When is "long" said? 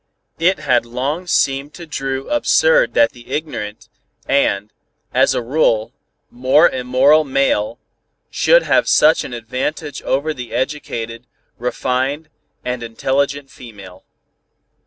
0.83-1.27